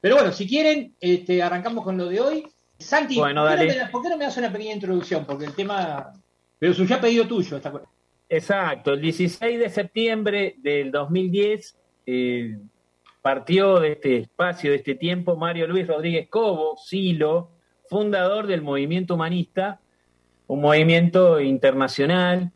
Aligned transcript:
Pero 0.00 0.16
bueno, 0.16 0.32
si 0.32 0.46
quieren, 0.48 0.94
este, 1.00 1.42
arrancamos 1.42 1.84
con 1.84 1.96
lo 1.96 2.06
de 2.08 2.20
hoy. 2.20 2.46
Santi, 2.78 3.16
Bueno, 3.16 3.44
¿por, 3.44 3.58
qué 3.58 3.66
no 3.66 3.74
me, 3.84 3.90
por 3.90 4.02
qué 4.02 4.08
no 4.10 4.16
me 4.18 4.24
das 4.24 4.36
una 4.36 4.52
pequeña 4.52 4.74
introducción? 4.74 5.24
Porque 5.24 5.46
el 5.46 5.54
tema. 5.54 6.12
Pero 6.58 6.72
surgió 6.74 6.96
a 6.96 7.00
pedido 7.00 7.26
tuyo. 7.26 7.56
Esta... 7.56 7.70
cu- 7.72 7.80
Exacto, 8.28 8.92
el 8.92 9.00
16 9.00 9.58
de 9.58 9.70
septiembre 9.70 10.54
del 10.58 10.90
2010 10.92 11.76
eh, 12.06 12.58
partió 13.22 13.80
de 13.80 13.92
este 13.92 14.16
espacio, 14.18 14.70
de 14.70 14.76
este 14.76 14.94
tiempo, 14.96 15.34
Mario 15.34 15.66
Luis 15.66 15.86
Rodríguez 15.86 16.28
Cobo, 16.28 16.76
Silo, 16.76 17.50
fundador 17.88 18.46
del 18.46 18.60
movimiento 18.60 19.14
humanista, 19.14 19.80
un 20.46 20.60
movimiento 20.60 21.40
internacional 21.40 22.52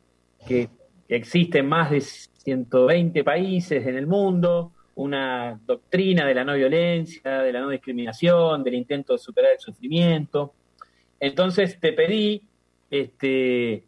que, 0.46 0.68
que 1.08 1.16
existe 1.16 1.60
en 1.60 1.68
más 1.68 1.90
de 1.90 2.02
120 2.02 3.24
países 3.24 3.86
en 3.86 3.96
el 3.96 4.06
mundo, 4.06 4.72
una 4.94 5.58
doctrina 5.64 6.26
de 6.26 6.34
la 6.34 6.44
no 6.44 6.54
violencia, 6.54 7.40
de 7.40 7.52
la 7.52 7.60
no 7.60 7.68
discriminación, 7.70 8.62
del 8.62 8.74
intento 8.74 9.14
de 9.14 9.18
superar 9.18 9.52
el 9.52 9.58
sufrimiento. 9.60 10.54
Entonces 11.20 11.78
te 11.80 11.92
pedí 11.92 12.42
este, 12.90 13.84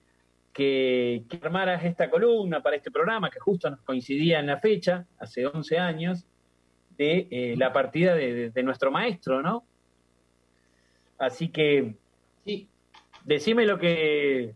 que, 0.53 1.25
que 1.29 1.41
armaras 1.43 1.85
esta 1.85 2.09
columna 2.09 2.63
para 2.63 2.77
este 2.77 2.91
programa, 2.91 3.29
que 3.31 3.41
justo 3.41 3.69
nos 3.71 3.81
coincidía 3.83 4.39
en 4.41 4.47
la 4.47 4.59
fecha, 4.61 5.07
hace 5.19 5.47
11 5.47 5.79
años, 5.79 6.25
de 6.97 7.27
eh, 7.31 7.55
la 7.59 7.73
partida 7.73 8.15
de, 8.15 8.33
de- 8.33 8.51
de 8.51 8.63
nuestro 8.63 8.91
maestro, 8.93 9.43
¿no? 9.43 9.65
Así 11.19 11.49
que 11.49 11.95
Sí, 12.45 12.69
decime 13.25 13.65
lo 13.67 13.79
que 13.79 14.55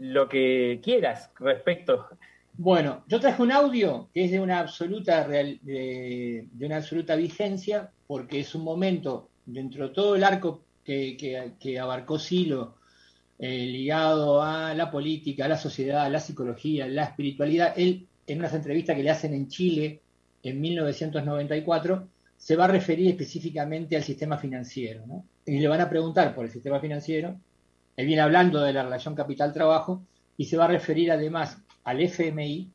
lo 0.00 0.28
que 0.28 0.80
quieras 0.82 1.30
respecto. 1.38 2.08
Bueno, 2.56 3.04
yo 3.08 3.18
traje 3.18 3.42
un 3.42 3.50
audio 3.50 4.08
que 4.14 4.24
es 4.24 4.30
de 4.30 4.40
una 4.40 4.60
absoluta 4.60 5.24
real- 5.24 5.58
de, 5.62 6.46
una 6.60 6.76
absoluta 6.76 7.16
vigencia, 7.16 7.90
porque 8.06 8.40
es 8.40 8.54
un 8.54 8.62
momento 8.62 9.28
dentro 9.44 9.88
de 9.88 9.94
todo 9.94 10.14
el 10.14 10.22
arco 10.22 10.64
que, 10.84 11.78
abarcó 11.80 12.18
Silo, 12.18 12.76
eh, 13.38 13.66
ligado 13.66 14.40
a 14.42 14.72
la 14.74 14.90
política, 14.90 15.46
a 15.46 15.48
la 15.48 15.56
sociedad, 15.58 16.04
a 16.04 16.08
la 16.10 16.20
psicología, 16.20 16.86
la 16.86 17.04
espiritualidad. 17.04 17.74
Él, 17.76 18.06
en 18.26 18.38
unas 18.38 18.54
entrevistas 18.54 18.96
que 18.96 19.02
le 19.02 19.10
hacen 19.10 19.34
en 19.34 19.48
Chile 19.48 20.00
en 20.42 20.60
1994, 20.60 22.08
se 22.36 22.56
va 22.56 22.66
a 22.66 22.68
referir 22.68 23.08
específicamente 23.08 23.96
al 23.96 24.04
sistema 24.04 24.38
financiero, 24.38 25.06
¿no? 25.06 25.24
Y 25.46 25.58
le 25.58 25.68
van 25.68 25.80
a 25.80 25.88
preguntar 25.90 26.34
por 26.34 26.44
el 26.44 26.52
sistema 26.52 26.78
financiero. 26.80 27.36
Él 27.96 28.06
viene 28.06 28.22
hablando 28.22 28.60
de 28.60 28.72
la 28.72 28.84
relación 28.84 29.14
capital-trabajo 29.14 30.04
y 30.36 30.44
se 30.44 30.56
va 30.56 30.66
a 30.66 30.68
referir 30.68 31.10
además 31.10 31.58
al 31.84 32.00
FMI 32.00 32.70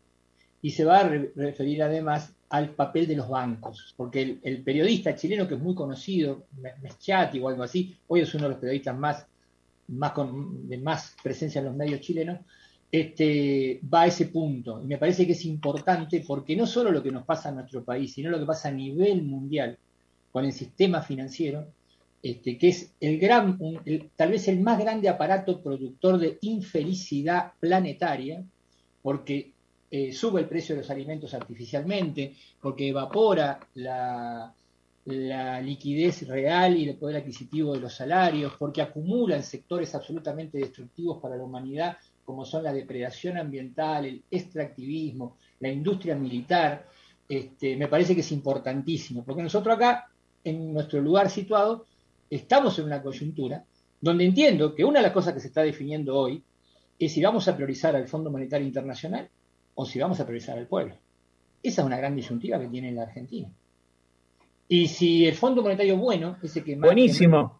y 0.61 0.71
se 0.71 0.85
va 0.85 0.99
a 0.99 1.03
re- 1.09 1.31
referir 1.35 1.83
además 1.83 2.33
al 2.49 2.69
papel 2.75 3.07
de 3.07 3.15
los 3.15 3.29
bancos, 3.29 3.93
porque 3.97 4.39
el, 4.43 4.63
periodista 4.63 5.15
chileno 5.15 5.47
que 5.47 5.55
es 5.55 5.59
muy 5.61 5.75
conocido, 5.75 6.45
Me- 6.61 6.73
Meschati 6.81 7.39
o 7.39 7.47
algo 7.47 7.63
así, 7.63 7.95
hoy 8.07 8.21
es 8.21 8.33
uno 8.33 8.45
de 8.45 8.49
los 8.51 8.59
periodistas 8.59 8.97
más, 8.97 9.25
más 9.87 10.11
con, 10.11 10.67
de 10.69 10.77
más 10.77 11.15
presencia 11.23 11.59
en 11.59 11.65
los 11.65 11.75
medios 11.75 12.01
chilenos, 12.01 12.39
este, 12.91 13.79
va 13.91 14.01
a 14.01 14.07
ese 14.07 14.27
punto. 14.27 14.81
Y 14.83 14.87
me 14.87 14.97
parece 14.97 15.25
que 15.25 15.33
es 15.33 15.45
importante 15.45 16.23
porque 16.27 16.55
no 16.55 16.65
solo 16.65 16.91
lo 16.91 17.03
que 17.03 17.11
nos 17.11 17.25
pasa 17.25 17.49
en 17.49 17.55
nuestro 17.55 17.83
país, 17.83 18.13
sino 18.13 18.29
lo 18.29 18.39
que 18.39 18.45
pasa 18.45 18.69
a 18.69 18.71
nivel 18.71 19.23
mundial 19.23 19.77
con 20.31 20.45
el 20.45 20.53
sistema 20.53 21.01
financiero, 21.01 21.67
este, 22.21 22.57
que 22.57 22.69
es 22.69 22.93
el 22.99 23.17
gran, 23.19 23.57
el- 23.85 24.09
tal 24.15 24.31
vez 24.31 24.47
el 24.47 24.59
más 24.61 24.79
grande 24.79 25.09
aparato 25.09 25.61
productor 25.61 26.17
de 26.19 26.37
infelicidad 26.41 27.53
planetaria, 27.59 28.43
porque 29.01 29.51
eh, 29.91 30.13
sube 30.13 30.41
el 30.41 30.47
precio 30.47 30.75
de 30.75 30.81
los 30.81 30.89
alimentos 30.89 31.33
artificialmente, 31.33 32.35
porque 32.61 32.89
evapora 32.89 33.59
la, 33.75 34.53
la 35.05 35.61
liquidez 35.61 36.27
real 36.27 36.77
y 36.77 36.87
el 36.87 36.95
poder 36.95 37.17
adquisitivo 37.17 37.73
de 37.73 37.79
los 37.79 37.93
salarios, 37.93 38.53
porque 38.59 38.81
acumula 38.81 39.35
en 39.35 39.43
sectores 39.43 39.95
absolutamente 39.95 40.57
destructivos 40.57 41.19
para 41.21 41.35
la 41.35 41.43
humanidad, 41.43 41.97
como 42.23 42.45
son 42.45 42.63
la 42.63 42.73
depredación 42.73 43.37
ambiental, 43.37 44.05
el 44.05 44.23
extractivismo, 44.29 45.37
la 45.59 45.69
industria 45.69 46.15
militar, 46.15 46.85
este, 47.27 47.75
me 47.75 47.87
parece 47.87 48.13
que 48.13 48.21
es 48.21 48.31
importantísimo, 48.31 49.23
porque 49.23 49.43
nosotros 49.43 49.75
acá, 49.75 50.07
en 50.43 50.73
nuestro 50.73 51.01
lugar 51.01 51.29
situado, 51.29 51.85
estamos 52.29 52.77
en 52.79 52.85
una 52.85 53.01
coyuntura 53.01 53.63
donde 54.01 54.25
entiendo 54.25 54.73
que 54.73 54.85
una 54.85 54.99
de 54.99 55.03
las 55.03 55.11
cosas 55.11 55.33
que 55.33 55.39
se 55.39 55.47
está 55.47 55.61
definiendo 55.61 56.15
hoy 56.15 56.41
es 56.99 57.13
si 57.13 57.21
vamos 57.23 57.47
a 57.47 57.55
priorizar 57.55 57.95
al 57.95 58.07
Fondo 58.07 58.29
Monetario 58.29 58.67
Internacional 58.67 59.29
o 59.75 59.85
si 59.85 59.99
vamos 59.99 60.19
a 60.19 60.25
priorizar 60.25 60.57
al 60.57 60.67
pueblo. 60.67 60.95
Esa 61.63 61.81
es 61.81 61.85
una 61.85 61.97
gran 61.97 62.15
disyuntiva 62.15 62.59
que 62.59 62.67
tiene 62.67 62.91
la 62.91 63.03
Argentina. 63.03 63.49
Y 64.67 64.87
si 64.87 65.25
el 65.25 65.35
Fondo 65.35 65.61
Monetario 65.63 65.97
bueno, 65.97 66.37
ese 66.43 66.63
que 66.63 66.75
Macri, 66.75 66.87
Buenísimo. 66.95 67.59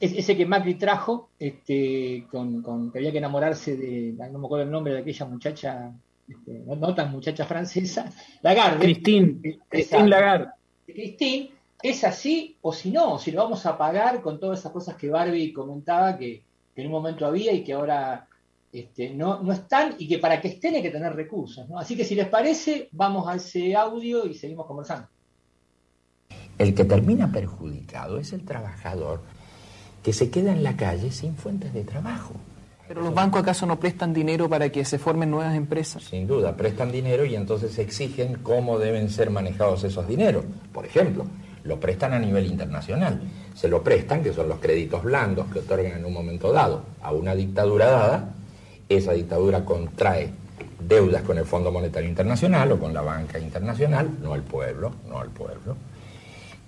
es- 0.00 0.12
ese 0.14 0.36
que 0.36 0.46
Macri 0.46 0.74
trajo, 0.74 1.30
este, 1.38 2.26
con, 2.30 2.60
con 2.62 2.90
que 2.90 2.98
había 2.98 3.12
que 3.12 3.18
enamorarse 3.18 3.76
de, 3.76 4.14
no 4.30 4.38
me 4.38 4.46
acuerdo 4.46 4.64
el 4.64 4.70
nombre 4.70 4.92
de 4.94 4.98
aquella 5.00 5.26
muchacha, 5.26 5.92
este, 6.28 6.52
no, 6.66 6.74
no 6.76 6.94
tan 6.94 7.10
muchacha 7.12 7.44
francesa, 7.44 8.10
Lagarde. 8.42 8.80
Cristín, 8.84 9.40
Exacto. 9.42 9.66
Cristín 9.68 10.10
Lagarde. 10.10 10.48
Cristín, 10.86 11.50
¿es 11.82 12.02
así 12.04 12.56
o 12.62 12.72
si 12.72 12.90
no? 12.90 13.18
Si 13.18 13.30
lo 13.30 13.42
vamos 13.44 13.64
a 13.66 13.78
pagar 13.78 14.20
con 14.20 14.40
todas 14.40 14.58
esas 14.58 14.72
cosas 14.72 14.96
que 14.96 15.08
Barbie 15.10 15.52
comentaba 15.52 16.18
que, 16.18 16.42
que 16.74 16.80
en 16.80 16.88
un 16.88 16.92
momento 16.92 17.24
había 17.26 17.52
y 17.52 17.62
que 17.62 17.74
ahora 17.74 18.26
este, 18.74 19.10
no, 19.10 19.42
no 19.42 19.52
están 19.52 19.94
y 19.98 20.08
que 20.08 20.18
para 20.18 20.40
que 20.40 20.48
estén 20.48 20.74
hay 20.74 20.82
que 20.82 20.90
tener 20.90 21.14
recursos. 21.14 21.68
¿no? 21.68 21.78
Así 21.78 21.96
que 21.96 22.04
si 22.04 22.14
les 22.14 22.28
parece, 22.28 22.88
vamos 22.92 23.28
a 23.28 23.36
ese 23.36 23.74
audio 23.74 24.26
y 24.26 24.34
seguimos 24.34 24.66
conversando. 24.66 25.08
El 26.58 26.74
que 26.74 26.84
termina 26.84 27.30
perjudicado 27.30 28.18
es 28.18 28.32
el 28.32 28.44
trabajador 28.44 29.22
que 30.02 30.12
se 30.12 30.30
queda 30.30 30.52
en 30.52 30.62
la 30.62 30.76
calle 30.76 31.10
sin 31.10 31.34
fuentes 31.36 31.72
de 31.72 31.84
trabajo. 31.84 32.34
¿Pero 32.86 33.00
los 33.00 33.14
bancos 33.14 33.40
acaso 33.40 33.64
no 33.64 33.80
prestan 33.80 34.12
dinero 34.12 34.48
para 34.48 34.68
que 34.68 34.84
se 34.84 34.98
formen 34.98 35.30
nuevas 35.30 35.54
empresas? 35.54 36.02
Sin 36.04 36.26
duda, 36.26 36.54
prestan 36.54 36.92
dinero 36.92 37.24
y 37.24 37.34
entonces 37.34 37.78
exigen 37.78 38.34
cómo 38.42 38.78
deben 38.78 39.08
ser 39.08 39.30
manejados 39.30 39.84
esos 39.84 40.06
dineros. 40.06 40.44
Por 40.72 40.84
ejemplo, 40.84 41.24
lo 41.64 41.80
prestan 41.80 42.12
a 42.12 42.18
nivel 42.18 42.46
internacional. 42.46 43.22
Se 43.54 43.68
lo 43.68 43.82
prestan, 43.82 44.22
que 44.22 44.34
son 44.34 44.48
los 44.48 44.58
créditos 44.58 45.02
blandos 45.02 45.46
que 45.50 45.60
otorgan 45.60 45.92
en 45.92 46.04
un 46.04 46.12
momento 46.12 46.52
dado 46.52 46.82
a 47.00 47.12
una 47.12 47.34
dictadura 47.34 47.86
dada. 47.86 48.34
Esa 48.88 49.12
dictadura 49.12 49.64
contrae 49.64 50.30
deudas 50.78 51.22
con 51.22 51.38
el 51.38 51.44
Fondo 51.44 51.72
Monetario 51.72 52.08
Internacional 52.08 52.72
o 52.72 52.78
con 52.78 52.92
la 52.92 53.00
banca 53.00 53.38
internacional, 53.38 54.10
no 54.22 54.34
al 54.34 54.42
pueblo, 54.42 54.92
no 55.08 55.18
al 55.18 55.30
pueblo. 55.30 55.76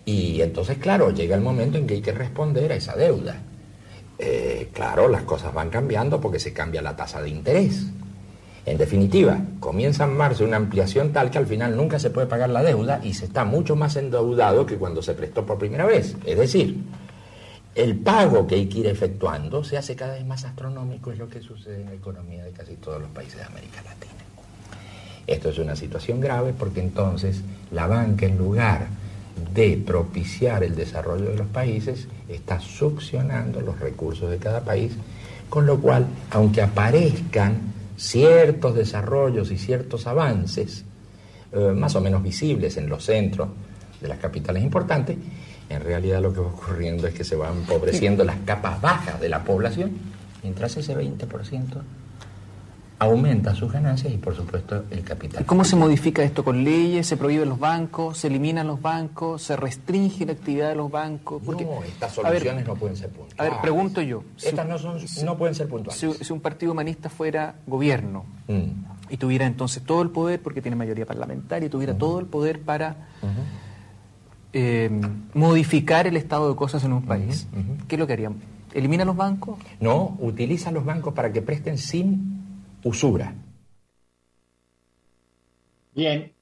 Y 0.05 0.41
entonces, 0.41 0.79
claro, 0.79 1.11
llega 1.11 1.35
el 1.35 1.43
momento 1.43 1.79
en 1.79 1.87
que 1.87 1.95
hay 1.95 2.01
que 2.01 2.13
responder 2.13 2.73
a 2.73 2.77
esa 2.77 2.95
deuda. 2.95 3.37
Eh, 4.19 4.71
claro, 4.73 5.09
las 5.09 5.23
cosas 5.23 5.53
van 5.53 5.69
cambiando 5.69 6.21
porque 6.21 6.39
se 6.39 6.53
cambia 6.53 6.81
la 6.81 6.97
tasa 6.97 7.21
de 7.21 7.29
interés. 7.29 7.87
En 8.65 8.79
definitiva, 8.79 9.39
comienza 9.61 10.05
en 10.05 10.17
marzo 10.17 10.45
una 10.45 10.57
ampliación 10.57 11.13
tal 11.13 11.31
que 11.31 11.39
al 11.39 11.47
final 11.47 11.77
nunca 11.77 11.99
se 11.99 12.11
puede 12.11 12.27
pagar 12.27 12.51
la 12.51 12.63
deuda 12.63 13.01
y 13.03 13.15
se 13.15 13.27
está 13.27 13.45
mucho 13.45 13.77
más 13.77 13.97
endeudado 13.97 14.67
que 14.67 14.77
cuando 14.77 15.03
se 15.03 15.15
prestó 15.15 15.45
por 15.45 15.59
primera 15.59 15.87
vez. 15.87 16.17
Es 16.25 16.39
decir, 16.39 16.77
el 17.77 17.95
pago 17.97 18.47
que 18.47 18.55
hay 18.55 18.67
que 18.67 18.79
ir 18.79 18.87
efectuando 18.87 19.63
se 19.63 19.77
hace 19.77 19.95
cada 19.95 20.15
vez 20.15 20.25
más 20.25 20.45
astronómico, 20.47 21.13
es 21.13 21.19
lo 21.19 21.29
que 21.29 21.43
sucede 21.43 21.83
en 21.83 21.85
la 21.85 21.93
economía 21.93 22.43
de 22.43 22.51
casi 22.51 22.75
todos 22.77 23.01
los 23.01 23.11
países 23.11 23.37
de 23.37 23.45
América 23.45 23.83
Latina. 23.85 24.15
Esto 25.27 25.51
es 25.51 25.59
una 25.59 25.77
situación 25.77 26.19
grave 26.19 26.55
porque 26.59 26.81
entonces 26.81 27.43
la 27.71 27.87
banca 27.87 28.25
en 28.25 28.39
lugar 28.39 28.87
de 29.53 29.77
propiciar 29.77 30.65
el 30.65 30.75
desarrollo 30.75 31.27
de 31.27 31.37
los 31.37 31.49
países 31.49 32.09
está 32.31 32.59
succionando 32.61 33.61
los 33.61 33.79
recursos 33.79 34.31
de 34.31 34.39
cada 34.39 34.63
país, 34.63 34.93
con 35.51 35.67
lo 35.67 35.79
cual, 35.79 36.07
aunque 36.31 36.63
aparezcan 36.63 37.59
ciertos 37.99 38.75
desarrollos 38.75 39.51
y 39.51 39.59
ciertos 39.59 40.07
avances, 40.07 40.85
eh, 41.53 41.73
más 41.77 41.95
o 41.95 42.01
menos 42.01 42.23
visibles 42.23 42.79
en 42.79 42.89
los 42.89 43.05
centros 43.05 43.49
de 44.01 44.09
las 44.09 44.19
capitales 44.19 44.63
importantes, 44.63 45.19
en 45.69 45.83
realidad 45.83 46.21
lo 46.23 46.33
que 46.33 46.41
va 46.41 46.47
ocurriendo 46.49 47.07
es 47.07 47.15
que 47.15 47.25
se 47.25 47.37
van 47.37 47.55
empobreciendo 47.59 48.25
las 48.25 48.37
capas 48.45 48.81
bajas 48.81 49.21
de 49.21 49.29
la 49.29 49.43
población, 49.45 49.93
mientras 50.43 50.77
ese 50.77 50.97
20% 50.97 51.83
aumenta 52.99 53.55
sus 53.55 53.71
ganancias 53.71 54.11
y 54.11 54.17
por 54.17 54.35
supuesto 54.35 54.85
el 54.91 55.03
capital. 55.03 55.43
¿Y 55.43 55.45
¿Cómo 55.45 55.65
se 55.65 55.77
modifica 55.77 56.23
esto 56.23 56.43
con 56.43 56.65
leyes? 56.65 57.07
¿Se 57.07 57.19
prohíben 57.19 57.47
los 57.51 57.59
bancos? 57.59 58.17
¿Se 58.19 58.29
eliminan 58.29 58.67
los 58.67 58.81
bancos? 58.81 59.43
¿Se 59.43 59.55
restringe 59.55 60.25
la 60.25 60.33
actividad 60.33 60.71
de 60.71 60.77
los 60.77 60.91
bancos? 60.91 61.43
Porque, 61.45 61.65
no, 61.67 61.83
estas 61.83 62.17
ver, 62.17 62.25
soluciones 62.27 62.67
no 62.67 62.75
pueden 62.77 62.97
ser 62.97 63.11
puntuales. 63.11 63.39
A 63.39 63.43
ver, 63.55 63.61
pregunto 63.61 64.01
yo. 64.01 64.23
Si, 64.39 64.49
Estas 64.49 64.67
no, 64.67 64.79
son, 64.79 64.99
no 65.27 65.37
pueden 65.37 65.55
ser 65.55 65.69
puntuales. 65.69 66.01
si- 66.01 66.25
si 66.25 66.33
un 66.33 66.41
partido 66.41 66.73
humanista 66.73 67.11
fuera 67.11 67.57
gobierno 67.67 68.25
Mm. 68.49 69.11
y 69.11 69.17
tuviera 69.19 69.45
entonces 69.45 69.83
todo 69.83 70.01
el 70.01 70.09
poder, 70.09 70.41
porque 70.41 70.63
tiene 70.63 70.75
mayoría 70.77 71.05
parlamentaria, 71.05 71.67
y 71.67 71.71
tuviera 71.71 71.99
todo 71.99 72.19
el 72.19 72.25
poder 72.25 72.63
para 72.63 72.97
eh, 74.59 74.89
modificar 75.35 76.07
el 76.07 76.17
estado 76.17 76.49
de 76.49 76.57
cosas 76.57 76.83
en 76.83 76.95
un 76.95 77.05
país. 77.05 77.47
¿qué 77.87 77.97
es 77.97 77.99
lo 77.99 78.07
que 78.07 78.15
harían? 78.15 78.41
¿Elimina 78.73 79.05
los 79.05 79.15
bancos? 79.15 79.59
No, 79.81 80.17
utiliza 80.19 80.71
los 80.71 80.83
bancos 80.83 81.13
para 81.13 81.31
que 81.31 81.43
presten 81.43 81.77
sin 81.77 82.43
usura. 82.83 83.35
Bien, 85.95 86.33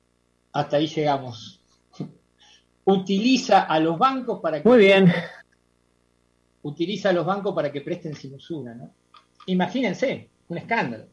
hasta 0.52 0.76
ahí 0.76 0.86
llegamos. 0.86 1.60
utiliza 2.84 3.62
a 3.62 3.80
los 3.80 3.98
bancos 3.98 4.38
para 4.40 4.62
que 4.62 4.68
Muy 4.68 4.78
bien. 4.78 5.12
utiliza 6.62 7.08
a 7.08 7.12
los 7.12 7.26
bancos 7.26 7.52
para 7.52 7.72
que 7.72 7.80
presten 7.80 8.14
sin 8.14 8.32
usura, 8.34 8.76
¿no? 8.76 8.90
Imagínense, 9.46 10.30
un 10.46 10.58
escándalo. 10.58 11.06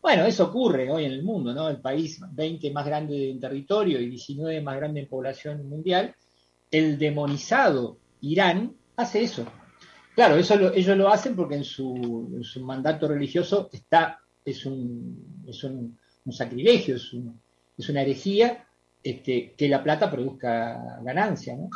Bueno, 0.00 0.24
eso 0.24 0.44
ocurre 0.44 0.88
hoy 0.92 1.06
en 1.06 1.12
el 1.12 1.24
mundo, 1.24 1.52
¿no? 1.52 1.68
El 1.68 1.80
país 1.80 2.20
20 2.30 2.70
más 2.70 2.86
grande 2.86 3.30
en 3.30 3.40
territorio 3.40 4.00
y 4.00 4.08
19 4.10 4.60
más 4.60 4.76
grande 4.76 5.00
en 5.00 5.08
población 5.08 5.68
mundial, 5.68 6.14
el 6.70 6.98
demonizado 6.98 7.98
Irán 8.20 8.74
hace 8.96 9.22
eso. 9.22 9.46
Claro, 10.14 10.36
eso 10.36 10.56
lo- 10.56 10.72
ellos 10.72 10.96
lo 10.96 11.08
hacen 11.08 11.36
porque 11.36 11.56
en 11.56 11.64
su, 11.64 12.30
en 12.34 12.42
su 12.44 12.64
mandato 12.64 13.06
religioso 13.08 13.68
está, 13.72 14.18
es 14.44 14.64
un, 14.66 15.44
es 15.46 15.62
un, 15.64 15.98
sacrilegio, 16.32 16.96
es, 16.96 17.12
un- 17.12 17.38
es 17.76 17.88
una 17.88 18.02
herejía 18.02 18.64
este, 19.02 19.52
que 19.56 19.68
la 19.68 19.82
plata 19.82 20.10
produzca 20.10 20.98
ganancia, 21.02 21.54
¿no? 21.56 21.68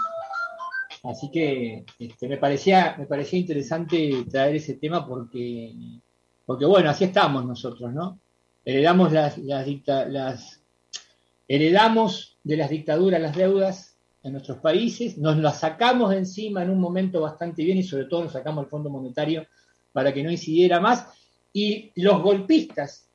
Así 1.04 1.30
que 1.30 1.84
este, 1.98 2.28
me 2.28 2.36
parecía, 2.36 2.94
me 2.98 3.06
parecía 3.06 3.38
interesante 3.38 4.24
traer 4.30 4.56
ese 4.56 4.74
tema 4.74 5.06
porque, 5.06 5.72
porque 6.44 6.64
bueno, 6.66 6.90
así 6.90 7.04
estamos 7.04 7.44
nosotros, 7.46 7.92
¿no? 7.92 8.18
Heredamos 8.64 9.12
las, 9.12 9.38
las, 9.38 9.66
las 10.08 10.62
heredamos 11.48 12.38
de 12.44 12.56
las 12.56 12.70
dictaduras 12.70 13.20
las 13.20 13.36
deudas 13.36 13.89
en 14.22 14.32
nuestros 14.32 14.58
países, 14.58 15.16
nos 15.16 15.36
las 15.38 15.60
sacamos 15.60 16.10
de 16.10 16.18
encima 16.18 16.62
en 16.62 16.70
un 16.70 16.80
momento 16.80 17.20
bastante 17.20 17.64
bien 17.64 17.78
y 17.78 17.82
sobre 17.82 18.04
todo 18.04 18.24
nos 18.24 18.32
sacamos 18.32 18.64
el 18.64 18.70
Fondo 18.70 18.90
Monetario 18.90 19.46
para 19.92 20.12
que 20.12 20.22
no 20.22 20.30
incidiera 20.30 20.78
más. 20.78 21.06
Y 21.52 21.90
los 21.96 22.22
golpistas 22.22 23.08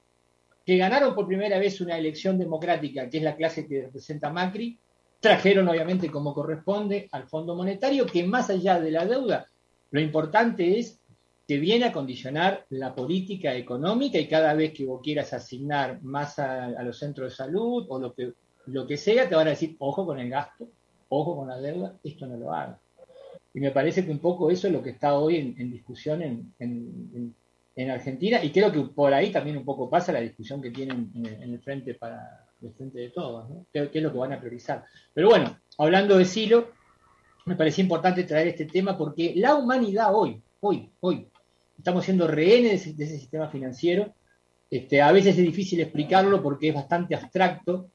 que 0.65 0.77
ganaron 0.77 1.13
por 1.13 1.27
primera 1.27 1.59
vez 1.59 1.79
una 1.79 1.97
elección 1.97 2.39
democrática, 2.39 3.09
que 3.09 3.17
es 3.17 3.23
la 3.23 3.35
clase 3.35 3.67
que 3.67 3.83
representa 3.83 4.31
Macri, 4.31 4.79
trajeron 5.19 5.67
obviamente 5.67 6.09
como 6.09 6.33
corresponde 6.33 7.07
al 7.11 7.27
Fondo 7.27 7.55
Monetario, 7.55 8.05
que 8.05 8.25
más 8.25 8.49
allá 8.49 8.79
de 8.79 8.91
la 8.91 9.05
deuda, 9.05 9.47
lo 9.91 9.99
importante 9.99 10.79
es 10.79 10.99
que 11.47 11.59
viene 11.59 11.85
a 11.85 11.91
condicionar 11.91 12.65
la 12.69 12.95
política 12.95 13.53
económica 13.53 14.17
y 14.17 14.27
cada 14.27 14.55
vez 14.55 14.73
que 14.73 14.85
vos 14.85 15.01
quieras 15.03 15.31
asignar 15.33 16.01
más 16.01 16.39
a, 16.39 16.65
a 16.65 16.83
los 16.83 16.97
centros 16.97 17.29
de 17.29 17.35
salud 17.35 17.85
o 17.89 17.99
lo 17.99 18.13
que, 18.13 18.33
lo 18.65 18.87
que 18.87 18.97
sea, 18.97 19.29
te 19.29 19.35
van 19.35 19.47
a 19.47 19.51
decir, 19.51 19.75
ojo 19.77 20.03
con 20.05 20.19
el 20.19 20.29
gasto, 20.29 20.67
ojo 21.09 21.35
con 21.37 21.47
la 21.47 21.57
deuda, 21.59 21.95
esto 22.03 22.25
no 22.27 22.37
lo 22.37 22.51
haga. 22.53 22.79
Y 23.53 23.59
me 23.59 23.71
parece 23.71 24.03
que 24.05 24.11
un 24.11 24.19
poco 24.19 24.51
eso 24.51 24.67
es 24.67 24.73
lo 24.73 24.83
que 24.83 24.89
está 24.91 25.17
hoy 25.17 25.37
en, 25.57 25.71
discusión 25.71 26.21
en, 26.21 26.53
en- 26.59 27.09
en- 27.15 27.35
en 27.77 27.89
Argentina 27.91 28.41
y 28.43 28.51
creo 28.51 28.71
que 28.71 28.79
por 28.81 29.13
ahí 29.13 29.31
también 29.31 29.57
un 29.57 29.65
poco 29.65 29.89
pasa 29.89 30.13
la 30.13 30.21
discusión 30.21 30.61
que 30.61 30.71
tienen 30.71 31.11
en, 31.15 31.25
el- 31.25 31.43
en 31.43 31.53
el 31.53 31.59
frente 31.61 31.93
para 31.95 32.45
el 32.61 32.71
frente 32.73 32.99
de 32.99 33.09
todos, 33.09 33.49
¿no? 33.49 33.65
¿Qué, 33.71 33.89
qué 33.91 33.97
es 33.99 34.03
lo 34.03 34.11
que 34.13 34.17
van 34.17 34.33
a 34.33 34.39
priorizar? 34.39 34.83
Pero 35.13 35.29
bueno, 35.29 35.57
hablando 35.77 36.17
de 36.17 36.25
Silo, 36.25 36.69
me 37.45 37.55
parecía 37.55 37.83
importante 37.83 38.23
traer 38.23 38.47
este 38.47 38.65
tema 38.65 38.97
porque 38.97 39.33
la 39.35 39.55
humanidad 39.55 40.15
hoy, 40.15 40.41
hoy, 40.61 40.89
hoy, 41.01 41.27
estamos 41.77 42.05
siendo 42.05 42.27
rehenes 42.27 42.71
de 42.71 42.75
ese, 42.75 42.93
de 42.93 43.03
ese 43.05 43.17
sistema 43.19 43.49
financiero. 43.49 44.13
Este, 44.71 45.01
a 45.01 45.11
veces 45.11 45.37
es 45.37 45.43
difícil 45.43 45.79
explicarlo 45.81 46.41
porque 46.41 46.69
es 46.69 46.75
bastante 46.75 47.13
abstracto. 47.13 47.89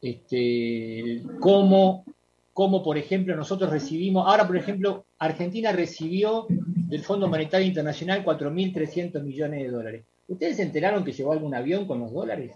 Este, 0.00 1.22
cómo, 1.40 2.04
cómo, 2.52 2.82
por 2.82 2.98
ejemplo, 2.98 3.34
nosotros 3.34 3.70
recibimos, 3.70 4.26
ahora, 4.26 4.46
por 4.46 4.56
ejemplo, 4.56 5.06
Argentina 5.18 5.72
recibió 5.72 6.46
del 6.48 7.02
Fondo 7.02 7.28
Monetario 7.28 7.66
Internacional 7.66 8.24
4.300 8.24 9.22
millones 9.22 9.62
de 9.62 9.70
dólares. 9.70 10.04
¿Ustedes 10.28 10.56
se 10.56 10.62
enteraron 10.62 11.04
que 11.04 11.12
llegó 11.12 11.32
algún 11.32 11.54
avión 11.54 11.86
con 11.86 12.00
los 12.00 12.12
dólares? 12.12 12.52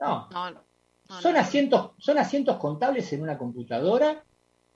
No, 0.00 0.28
No, 0.30 0.50
no, 0.50 0.50
no, 0.50 1.20
son 1.20 1.36
asientos, 1.36 1.90
son 1.98 2.18
asientos 2.18 2.56
contables 2.56 3.12
en 3.12 3.22
una 3.22 3.38
computadora 3.38 4.22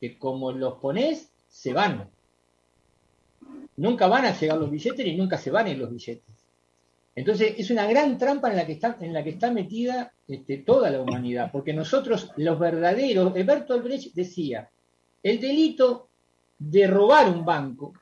que 0.00 0.18
como 0.18 0.52
los 0.52 0.74
pones, 0.74 1.30
se 1.48 1.72
van. 1.72 2.08
Nunca 3.76 4.06
van 4.08 4.24
a 4.24 4.38
llegar 4.38 4.58
los 4.58 4.70
billetes 4.70 5.06
ni 5.06 5.16
nunca 5.16 5.38
se 5.38 5.50
van 5.50 5.68
en 5.68 5.78
los 5.78 5.90
billetes. 5.90 6.41
Entonces 7.14 7.54
es 7.58 7.70
una 7.70 7.86
gran 7.86 8.16
trampa 8.16 8.50
en 8.50 8.56
la 8.56 8.66
que 8.66 8.72
está, 8.72 8.96
en 9.00 9.12
la 9.12 9.22
que 9.22 9.30
está 9.30 9.50
metida 9.50 10.12
este, 10.26 10.58
toda 10.58 10.90
la 10.90 11.02
humanidad, 11.02 11.50
porque 11.52 11.72
nosotros, 11.72 12.30
los 12.36 12.58
verdaderos, 12.58 13.32
Bertolt 13.34 13.84
Brecht 13.84 14.14
decía, 14.14 14.70
el 15.22 15.40
delito 15.40 16.08
de 16.58 16.86
robar 16.86 17.28
un 17.28 17.44
banco 17.44 17.92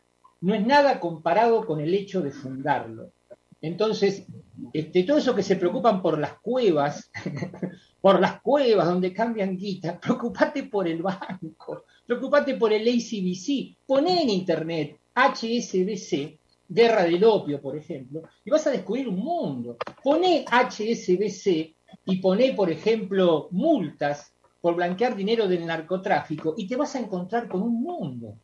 no 0.43 0.55
es 0.55 0.65
nada 0.65 1.01
comparado 1.01 1.67
con 1.67 1.81
el 1.81 1.93
hecho 1.93 2.23
de 2.23 2.31
fundarlo. 2.31 3.13
Entonces, 3.61 4.25
este, 4.73 5.03
todo 5.05 5.19
eso 5.19 5.35
que 5.35 5.43
se 5.43 5.57
preocupan 5.57 6.01
por 6.01 6.19
las 6.19 6.39
cuevas, 6.41 7.11
por 8.01 8.21
las 8.21 8.41
cuevas 8.41 8.87
donde 8.87 9.13
cambian 9.13 9.57
guita, 9.57 10.01
preocupate 10.01 10.65
por 10.65 10.89
el 10.89 11.03
banco, 11.03 11.85
preocupate 12.07 12.55
por 12.55 12.73
el 12.73 12.89
ACBC, 12.89 13.77
poné 13.87 14.23
en 14.23 14.31
internet 14.31 14.99
HSBC, 15.15 16.39
guerra 16.71 17.03
del 17.03 17.25
opio, 17.25 17.61
por 17.61 17.77
ejemplo, 17.77 18.23
y 18.45 18.51
vas 18.51 18.67
a 18.67 18.71
descubrir 18.71 19.09
un 19.09 19.17
mundo. 19.17 19.77
Poné 20.03 20.45
HSBC 20.49 21.75
y 22.07 22.17
poné, 22.23 22.55
por 22.55 22.71
ejemplo, 22.71 23.49
multas 23.51 24.33
por 24.61 24.77
blanquear 24.77 25.17
dinero 25.17 25.49
del 25.49 25.67
narcotráfico 25.67 26.55
y 26.57 26.69
te 26.69 26.77
vas 26.77 26.95
a 26.95 27.01
encontrar 27.01 27.49
con 27.49 27.63
un 27.63 27.83
mundo. 27.83 28.37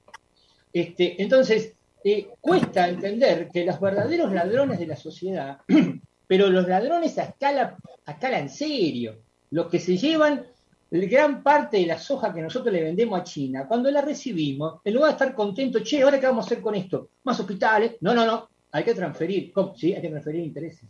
Este, 0.73 1.23
entonces, 1.23 1.75
eh, 2.02 2.28
cuesta 2.40 2.88
entender 2.88 3.49
que 3.52 3.64
los 3.64 3.81
verdaderos 3.81 4.32
ladrones 4.32 4.81
de 4.81 4.87
la 4.88 4.96
sociedad, 4.96 5.58
pero 6.26 6.50
los 6.50 6.67
ladrones 6.67 7.17
a 7.19 7.25
escala, 7.25 7.76
a 8.05 8.12
escala 8.12 8.40
en 8.40 8.50
serio, 8.50 9.20
los 9.50 9.69
que 9.69 9.78
se 9.78 9.96
llevan 9.96 10.46
gran 10.91 11.43
parte 11.43 11.79
de 11.79 11.87
la 11.87 11.99
soja 11.99 12.33
que 12.33 12.43
nosotros 12.43 12.73
le 12.73 12.83
vendemos 12.83 13.21
a 13.21 13.25
China, 13.25 13.67
cuando 13.67 13.91
la 13.91 14.00
recibimos, 14.00 14.81
en 14.85 14.94
lugar 14.94 15.11
de 15.11 15.12
estar 15.12 15.35
contento, 15.35 15.81
che, 15.81 16.03
¿ahora 16.03 16.21
qué 16.21 16.27
vamos 16.27 16.44
a 16.44 16.47
hacer 16.47 16.61
con 16.61 16.75
esto? 16.75 17.09
¿Más 17.25 17.38
hospitales? 17.41 17.97
No, 18.00 18.15
no, 18.15 18.25
no, 18.25 18.49
hay 18.73 18.85
que 18.85 18.94
transferir. 18.94 19.53
¿Cómo? 19.53 19.75
Sí, 19.77 19.94
hay 19.94 20.03
que 20.03 20.09
transferir 20.09 20.44
intereses. 20.44 20.88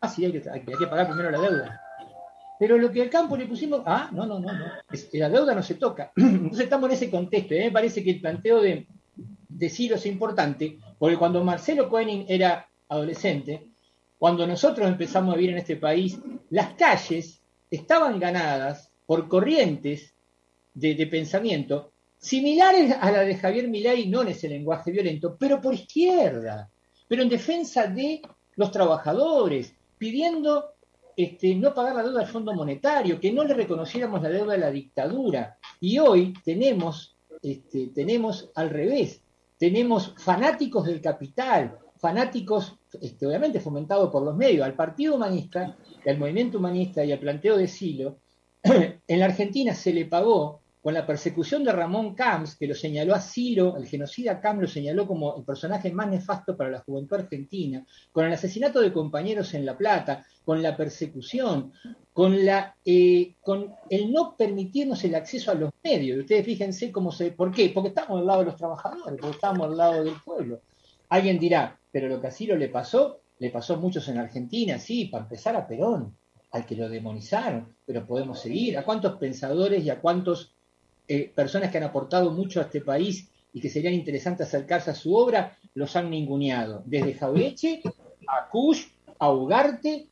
Ah, 0.00 0.08
sí, 0.08 0.24
hay 0.24 0.32
que, 0.32 0.50
hay 0.50 0.60
que- 0.60 0.86
pagar 0.86 1.06
primero 1.08 1.30
la 1.30 1.40
deuda. 1.40 1.80
Pero 2.58 2.78
lo 2.78 2.90
que 2.90 3.02
al 3.02 3.10
campo 3.10 3.36
le 3.36 3.46
pusimos, 3.46 3.82
ah, 3.84 4.08
no, 4.12 4.26
no, 4.26 4.38
no, 4.40 4.52
no, 4.52 4.66
la 5.12 5.28
deuda 5.28 5.54
no 5.54 5.62
se 5.62 5.74
toca. 5.74 6.12
Entonces 6.16 6.64
estamos 6.64 6.88
en 6.88 6.94
ese 6.96 7.10
contexto. 7.10 7.54
y 7.54 7.58
a 7.58 7.60
mí 7.60 7.66
me 7.66 7.72
parece 7.72 8.02
que 8.02 8.10
el 8.10 8.20
planteo 8.20 8.60
de, 8.60 8.86
de 9.48 9.68
Ciro 9.70 9.96
es 9.96 10.06
importante, 10.06 10.78
porque 10.98 11.16
cuando 11.16 11.44
Marcelo 11.44 11.88
Koenig 11.88 12.26
era 12.28 12.66
adolescente, 12.88 13.66
cuando 14.18 14.46
nosotros 14.46 14.88
empezamos 14.88 15.34
a 15.34 15.36
vivir 15.36 15.50
en 15.52 15.58
este 15.58 15.76
país, 15.76 16.18
las 16.50 16.74
calles 16.74 17.40
estaban 17.70 18.18
ganadas 18.18 18.90
por 19.06 19.28
corrientes 19.28 20.14
de, 20.74 21.06
pensamiento 21.06 21.92
similares 22.18 22.94
a 23.00 23.10
la 23.10 23.20
de 23.20 23.36
Javier 23.36 23.68
Milei, 23.68 24.08
no 24.08 24.22
en 24.22 24.28
ese 24.28 24.48
lenguaje 24.48 24.90
violento, 24.90 25.36
pero 25.38 25.60
por 25.60 25.74
izquierda, 25.74 26.68
pero 27.08 27.22
en 27.22 27.28
defensa 27.28 27.86
de 27.86 28.20
los 28.56 28.70
trabajadores, 28.70 29.74
pidiendo 29.96 30.72
este, 31.16 31.54
no 31.54 31.72
pagar 31.72 31.94
la 31.94 32.02
deuda 32.02 32.20
del 32.20 32.28
Fondo 32.28 32.52
Monetario, 32.52 33.20
que 33.20 33.32
no 33.32 33.44
le 33.44 33.54
reconociéramos 33.54 34.22
la 34.22 34.28
deuda 34.28 34.52
de 34.52 34.58
la 34.58 34.70
dictadura. 34.70 35.56
Y 35.80 35.98
hoy 35.98 36.34
tenemos, 36.44 37.16
este, 37.42 37.88
tenemos 37.88 38.50
al 38.54 38.70
revés, 38.70 39.22
tenemos 39.58 40.14
fanáticos 40.18 40.84
del 40.84 41.00
capital, 41.00 41.78
fanáticos, 41.98 42.76
este, 43.00 43.26
obviamente 43.26 43.60
fomentados 43.60 44.10
por 44.10 44.22
los 44.22 44.36
medios, 44.36 44.66
al 44.66 44.74
Partido 44.74 45.14
Humanista, 45.14 45.76
al 46.04 46.18
Movimiento 46.18 46.58
Humanista 46.58 47.04
y 47.04 47.12
al 47.12 47.18
planteo 47.18 47.56
de 47.56 47.68
Silo, 47.68 48.18
en 49.08 49.18
la 49.20 49.26
Argentina 49.26 49.74
se 49.74 49.92
le 49.92 50.06
pagó 50.06 50.60
con 50.86 50.94
la 50.94 51.04
persecución 51.04 51.64
de 51.64 51.72
Ramón 51.72 52.14
Camps, 52.14 52.54
que 52.54 52.68
lo 52.68 52.74
señaló 52.76 53.12
a 53.12 53.20
el 53.76 53.88
genocida 53.88 54.40
Camps 54.40 54.62
lo 54.62 54.68
señaló 54.68 55.04
como 55.08 55.36
el 55.36 55.42
personaje 55.42 55.90
más 55.90 56.08
nefasto 56.08 56.56
para 56.56 56.70
la 56.70 56.78
juventud 56.78 57.16
argentina, 57.16 57.84
con 58.12 58.24
el 58.24 58.32
asesinato 58.32 58.80
de 58.80 58.92
compañeros 58.92 59.52
en 59.54 59.66
La 59.66 59.76
Plata, 59.76 60.24
con 60.44 60.62
la 60.62 60.76
persecución, 60.76 61.72
con, 62.12 62.36
eh, 62.84 63.34
el 63.90 64.12
no 64.12 64.36
permitirnos 64.36 65.02
el 65.02 65.16
acceso 65.16 65.50
a 65.50 65.54
los 65.54 65.72
medios. 65.82 66.20
Ustedes 66.20 66.46
fíjense 66.46 66.92
cómo 66.92 67.10
se... 67.10 67.32
¿Por 67.32 67.50
qué? 67.50 67.70
Porque 67.70 67.88
estamos 67.88 68.20
al 68.20 68.26
lado 68.26 68.38
de 68.38 68.46
los 68.46 68.56
trabajadores, 68.56 69.18
porque 69.20 69.34
estamos 69.34 69.66
al 69.66 69.76
lado 69.76 70.04
del 70.04 70.14
pueblo. 70.24 70.60
Alguien 71.08 71.40
dirá, 71.40 71.76
pero 71.90 72.06
lo 72.06 72.20
que 72.20 72.28
a 72.28 72.30
Silo 72.30 72.54
le 72.54 72.68
pasó, 72.68 73.22
le 73.40 73.50
pasó 73.50 73.74
a 73.74 73.78
muchos 73.78 74.06
en 74.06 74.18
Argentina, 74.18 74.78
sí, 74.78 75.06
para 75.06 75.24
empezar 75.24 75.56
a 75.56 75.66
Perón, 75.66 76.16
al 76.56 76.66
que 76.66 76.74
lo 76.74 76.88
demonizaron, 76.88 77.68
pero 77.84 78.06
podemos 78.06 78.40
seguir. 78.40 78.78
¿A 78.78 78.84
cuántos 78.84 79.16
pensadores 79.18 79.84
y 79.84 79.90
a 79.90 80.00
cuántos 80.00 80.54
eh, 81.06 81.30
personas 81.34 81.70
que 81.70 81.78
han 81.78 81.84
aportado 81.84 82.30
mucho 82.30 82.60
a 82.60 82.64
este 82.64 82.80
país 82.80 83.28
y 83.52 83.60
que 83.60 83.68
serían 83.68 83.94
interesantes 83.94 84.46
acercarse 84.46 84.90
a 84.90 84.94
su 84.94 85.14
obra, 85.14 85.56
los 85.74 85.94
han 85.96 86.10
ninguneado? 86.10 86.82
Desde 86.86 87.14
Jaureche 87.14 87.82
a 88.26 88.48
Kush, 88.48 88.86
a 89.18 89.30
Ugarte, 89.30 90.06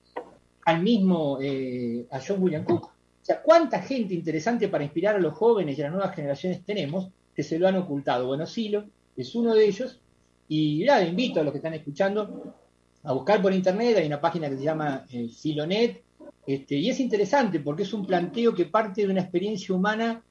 al 0.67 0.83
mismo, 0.83 1.39
eh, 1.41 2.07
a 2.11 2.21
John 2.21 2.43
William 2.43 2.65
Cook. 2.65 2.85
O 2.85 3.25
sea, 3.25 3.41
¿cuánta 3.41 3.81
gente 3.81 4.13
interesante 4.13 4.69
para 4.69 4.85
inspirar 4.85 5.17
a 5.17 5.19
los 5.19 5.33
jóvenes 5.33 5.79
y 5.79 5.81
a 5.81 5.85
las 5.85 5.95
nuevas 5.95 6.15
generaciones 6.15 6.63
tenemos 6.65 7.09
que 7.35 7.43
se 7.43 7.59
lo 7.59 7.67
han 7.67 7.77
ocultado? 7.77 8.27
Bueno, 8.27 8.47
Silo 8.47 8.85
es 9.17 9.35
uno 9.35 9.55
de 9.55 9.65
ellos 9.65 9.99
y 10.47 10.85
nada, 10.85 11.05
invito 11.05 11.41
a 11.41 11.43
los 11.43 11.53
que 11.53 11.59
están 11.59 11.73
escuchando 11.73 12.55
a 13.03 13.13
buscar 13.13 13.41
por 13.41 13.53
internet, 13.53 13.97
hay 13.99 14.07
una 14.07 14.21
página 14.21 14.49
que 14.49 14.57
se 14.57 14.65
llama 14.65 15.05
eh, 15.11 15.29
Silonet, 15.29 16.03
este, 16.47 16.77
y 16.77 16.91
es 16.91 17.01
interesante 17.01 17.61
porque 17.61 17.85
es 17.85 17.93
un 17.93 18.07
planteo 18.07 18.55
que 18.55 18.67
parte 18.67 19.03
de 19.03 19.09
una 19.09 19.23
experiencia 19.23 19.75
humana 19.75 20.23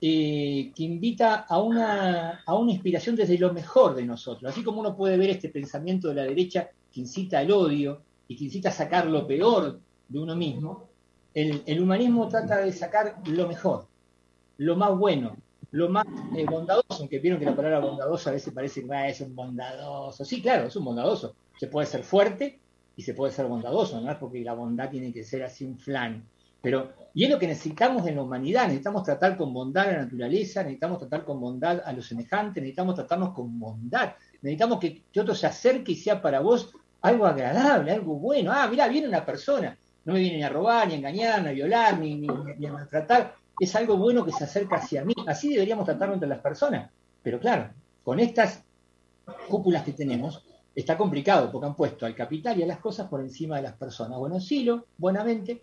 eh, 0.00 0.72
que 0.74 0.82
invita 0.82 1.36
a 1.48 1.60
una, 1.60 2.42
a 2.44 2.54
una 2.56 2.72
inspiración 2.72 3.14
desde 3.16 3.38
lo 3.38 3.52
mejor 3.52 3.94
de 3.94 4.04
nosotros. 4.04 4.50
Así 4.50 4.64
como 4.64 4.80
uno 4.80 4.96
puede 4.96 5.16
ver 5.16 5.30
este 5.30 5.48
pensamiento 5.48 6.08
de 6.08 6.14
la 6.14 6.24
derecha 6.24 6.70
que 6.92 7.00
incita 7.00 7.38
al 7.38 7.50
odio 7.50 8.00
y 8.26 8.36
que 8.36 8.44
incita 8.44 8.70
a 8.70 8.72
sacar 8.72 9.06
lo 9.06 9.26
peor 9.26 9.78
de 10.08 10.18
uno 10.18 10.34
mismo, 10.34 10.88
el, 11.34 11.80
humanismo 11.80 12.28
trata 12.28 12.58
de 12.58 12.72
sacar 12.72 13.16
lo 13.26 13.46
mejor, 13.46 13.86
lo 14.58 14.74
más 14.74 14.98
bueno, 14.98 15.36
lo 15.70 15.88
más 15.88 16.04
eh, 16.36 16.44
bondadoso, 16.44 16.86
aunque 16.98 17.20
vieron 17.20 17.38
que 17.38 17.44
la 17.44 17.54
palabra 17.54 17.78
bondadoso 17.78 18.30
a 18.30 18.32
veces 18.32 18.52
parece 18.52 18.84
que 18.84 19.08
es 19.08 19.20
un 19.20 19.36
bondadoso. 19.36 20.24
Sí, 20.24 20.42
claro, 20.42 20.66
es 20.66 20.74
un 20.74 20.84
bondadoso. 20.84 21.34
Se 21.58 21.68
puede 21.68 21.86
ser 21.86 22.02
fuerte 22.02 22.58
y 23.00 23.02
se 23.02 23.14
puede 23.14 23.32
ser 23.32 23.46
bondadoso, 23.46 23.98
no 23.98 24.10
es 24.10 24.18
porque 24.18 24.40
la 24.40 24.52
bondad 24.52 24.90
tiene 24.90 25.10
que 25.10 25.24
ser 25.24 25.42
así 25.42 25.64
un 25.64 25.78
flan. 25.78 26.22
Pero, 26.60 26.92
y 27.14 27.24
es 27.24 27.30
lo 27.30 27.38
que 27.38 27.46
necesitamos 27.46 28.06
en 28.06 28.16
la 28.16 28.22
humanidad, 28.22 28.64
necesitamos 28.64 29.04
tratar 29.04 29.38
con 29.38 29.54
bondad 29.54 29.88
a 29.88 29.92
la 29.92 30.02
naturaleza, 30.02 30.62
necesitamos 30.62 30.98
tratar 30.98 31.24
con 31.24 31.40
bondad 31.40 31.80
a 31.82 31.94
los 31.94 32.06
semejantes, 32.06 32.62
necesitamos 32.62 32.96
tratarnos 32.96 33.32
con 33.32 33.58
bondad, 33.58 34.12
necesitamos 34.42 34.78
que, 34.78 35.04
que 35.10 35.18
otro 35.18 35.34
se 35.34 35.46
acerque 35.46 35.92
y 35.92 35.94
sea 35.94 36.20
para 36.20 36.40
vos 36.40 36.74
algo 37.00 37.24
agradable, 37.24 37.90
algo 37.90 38.16
bueno. 38.16 38.52
Ah, 38.52 38.68
mira, 38.68 38.86
viene 38.86 39.08
una 39.08 39.24
persona, 39.24 39.78
no 40.04 40.12
me 40.12 40.20
viene 40.20 40.36
ni 40.36 40.42
a 40.42 40.50
robar, 40.50 40.86
ni 40.86 40.92
a 40.92 40.96
engañar, 40.98 41.42
ni 41.42 41.48
a 41.48 41.52
violar, 41.52 41.98
ni, 41.98 42.16
ni, 42.16 42.66
a 42.66 42.72
maltratar. 42.74 43.34
Es 43.58 43.74
algo 43.76 43.96
bueno 43.96 44.26
que 44.26 44.32
se 44.32 44.44
acerca 44.44 44.76
hacia 44.76 45.06
mí. 45.06 45.14
Así 45.26 45.48
deberíamos 45.48 45.86
tratarnos 45.86 46.16
entre 46.16 46.28
las 46.28 46.40
personas. 46.40 46.90
Pero 47.22 47.40
claro, 47.40 47.70
con 48.04 48.20
estas 48.20 48.62
cúpulas 49.48 49.84
que 49.84 49.92
tenemos, 49.94 50.44
está 50.74 50.96
complicado 50.96 51.50
porque 51.50 51.66
han 51.66 51.74
puesto 51.74 52.06
al 52.06 52.14
capital 52.14 52.58
y 52.58 52.62
a 52.62 52.66
las 52.66 52.78
cosas 52.78 53.08
por 53.08 53.20
encima 53.20 53.56
de 53.56 53.62
las 53.62 53.74
personas. 53.74 54.18
Bueno, 54.18 54.40
Silo, 54.40 54.86
buenamente, 54.98 55.62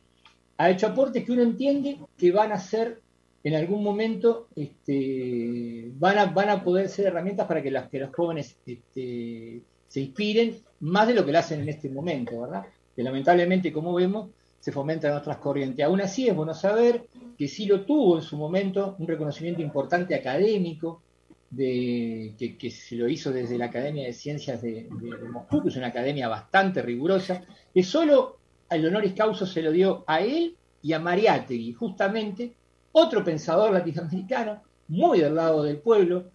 ha 0.58 0.70
hecho 0.70 0.88
aportes 0.88 1.24
que 1.24 1.32
uno 1.32 1.44
entiende 1.44 1.98
que 2.18 2.32
van 2.32 2.52
a 2.52 2.60
ser 2.60 3.02
en 3.44 3.56
algún 3.56 3.84
momento 3.84 4.48
este, 4.56 5.92
van, 5.96 6.18
a, 6.18 6.64
poder 6.64 6.90
ser 6.90 7.06
herramientas 7.06 7.48
para 7.48 7.62
que, 7.62 7.72
los 7.72 8.14
jóvenes 8.14 8.58
este, 8.66 9.62
se 9.88 10.00
inspiren 10.00 10.58
más 10.82 11.08
de 11.08 11.14
lo 11.14 11.26
que 11.26 11.32
lo 11.32 11.40
hacen 11.40 11.62
en 11.62 11.70
este 11.70 11.90
momento, 11.90 12.42
¿verdad? 12.42 12.66
Que 12.96 13.04
lamentablemente, 13.04 13.72
como 13.72 13.94
vemos, 13.94 14.30
se 14.60 14.72
fomentan 14.72 15.16
otras 15.16 15.38
corrientes. 15.38 15.86
Aún 15.86 16.02
así 16.02 16.28
es 16.28 16.36
bueno 16.36 16.54
saber 16.54 17.06
que 17.38 17.48
sí 17.48 17.68
lo 17.68 17.86
tuvo 17.86 18.18
en 18.18 18.24
su 18.24 18.36
momento 18.36 18.96
un 19.00 19.08
reconocimiento 19.08 19.62
importante 19.62 20.14
académico, 20.16 21.02
de, 21.50 22.56
que, 22.60 22.72
se 22.72 22.96
lo 22.96 23.08
hizo 23.08 23.32
desde 23.32 23.58
la 23.58 23.66
Academia 23.66 24.06
de 24.06 24.14
Ciencias 24.14 24.62
de, 24.62 24.90
Moscú, 25.32 25.64
que 25.64 25.70
es 25.70 25.76
una 25.78 25.88
academia 25.88 26.28
bastante 26.28 26.82
rigurosa, 26.82 27.44
que 27.74 27.84
solo 27.84 28.38
el 28.70 28.86
honoris 28.86 29.14
causa 29.14 29.46
se 29.46 29.62
lo 29.62 29.72
dio 29.72 30.04
a 30.08 30.22
él 30.22 30.56
y 30.82 30.94
a 30.94 31.00
Mariátegui, 31.00 31.74
justamente 31.74 32.54
otro 32.92 33.24
pensador 33.24 33.72
latinoamericano, 33.72 34.62
muy 34.90 35.20
del 35.20 35.36
lado 35.36 35.64
del 35.64 35.78
pueblo, 35.78 36.26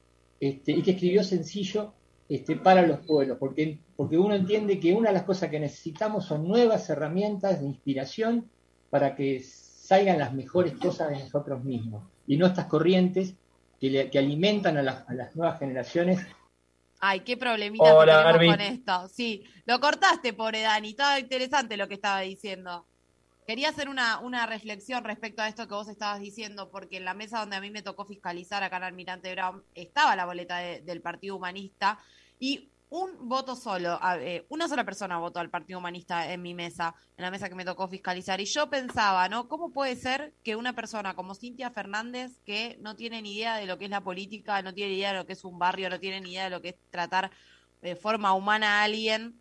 este, 0.40 0.72
y 0.72 0.82
que 0.82 0.92
escribió 0.92 1.22
sencillo 1.22 1.92
este, 2.28 2.56
para 2.56 2.86
los 2.86 3.00
pueblos, 3.00 3.36
porque, 3.38 3.78
porque 3.96 4.18
uno 4.18 4.34
entiende 4.34 4.80
que 4.80 4.94
una 4.94 5.08
de 5.10 5.14
las 5.14 5.24
cosas 5.24 5.50
que 5.50 5.60
necesitamos 5.60 6.24
son 6.24 6.48
nuevas 6.48 6.88
herramientas 6.88 7.60
de 7.60 7.66
inspiración 7.66 8.48
para 8.90 9.14
que 9.14 9.42
salgan 9.42 10.18
las 10.18 10.32
mejores 10.32 10.74
cosas 10.74 11.10
de 11.10 11.18
nosotros 11.18 11.62
mismos, 11.64 12.04
y 12.26 12.36
no 12.36 12.46
estas 12.46 12.66
corrientes 12.66 13.34
que, 13.82 14.10
que 14.10 14.18
alimentan 14.18 14.76
a, 14.76 14.82
las 14.82 15.34
nuevas 15.34 15.58
generaciones 15.58 16.24
Ay, 17.04 17.20
qué 17.20 17.36
problemita 17.36 17.84
tenemos 18.06 18.52
con 18.52 18.60
esto. 18.60 19.08
Sí, 19.08 19.42
lo 19.66 19.80
cortaste, 19.80 20.34
pobre 20.34 20.60
Dani. 20.60 20.90
Estaba 20.90 21.18
interesante 21.18 21.76
lo 21.76 21.88
que 21.88 21.94
estaba 21.94 22.20
diciendo. 22.20 22.86
Quería 23.44 23.70
hacer 23.70 23.88
una, 23.88 24.20
una 24.20 24.46
reflexión 24.46 25.02
respecto 25.02 25.42
a 25.42 25.48
esto 25.48 25.66
que 25.66 25.74
vos 25.74 25.88
estabas 25.88 26.20
diciendo, 26.20 26.70
porque 26.70 26.98
en 26.98 27.04
la 27.04 27.12
mesa 27.12 27.40
donde 27.40 27.56
a 27.56 27.60
mí 27.60 27.72
me 27.72 27.82
tocó 27.82 28.04
fiscalizar 28.04 28.62
acá 28.62 28.76
en 28.76 28.84
Almirante 28.84 29.32
Brown 29.34 29.64
estaba 29.74 30.14
la 30.14 30.26
boleta 30.26 30.58
del 30.58 31.00
Partido 31.00 31.34
Humanista 31.34 31.98
y 32.38 32.68
un 32.92 33.26
voto 33.26 33.56
solo, 33.56 33.98
eh, 34.20 34.44
una 34.50 34.68
sola 34.68 34.84
persona 34.84 35.16
votó 35.16 35.40
al 35.40 35.48
Partido 35.48 35.78
Humanista 35.78 36.30
en 36.30 36.42
mi 36.42 36.52
mesa, 36.52 36.94
en 37.16 37.22
la 37.22 37.30
mesa 37.30 37.48
que 37.48 37.54
me 37.54 37.64
tocó 37.64 37.88
fiscalizar. 37.88 38.38
Y 38.38 38.44
yo 38.44 38.68
pensaba, 38.68 39.30
¿no? 39.30 39.48
¿Cómo 39.48 39.70
puede 39.72 39.96
ser 39.96 40.34
que 40.44 40.56
una 40.56 40.74
persona 40.74 41.14
como 41.14 41.34
Cintia 41.34 41.70
Fernández, 41.70 42.38
que 42.44 42.76
no 42.82 42.94
tiene 42.94 43.22
ni 43.22 43.34
idea 43.34 43.56
de 43.56 43.64
lo 43.64 43.78
que 43.78 43.86
es 43.86 43.90
la 43.90 44.02
política, 44.02 44.60
no 44.60 44.74
tiene 44.74 44.90
ni 44.90 44.98
idea 44.98 45.12
de 45.12 45.20
lo 45.20 45.26
que 45.26 45.32
es 45.32 45.42
un 45.42 45.58
barrio, 45.58 45.88
no 45.88 45.98
tiene 46.00 46.20
ni 46.20 46.32
idea 46.32 46.44
de 46.44 46.50
lo 46.50 46.60
que 46.60 46.68
es 46.68 46.74
tratar 46.90 47.30
de 47.80 47.96
forma 47.96 48.34
humana 48.34 48.80
a 48.80 48.84
alguien, 48.84 49.40